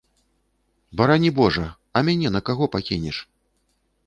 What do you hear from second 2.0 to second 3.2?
мяне на каго пакінеш?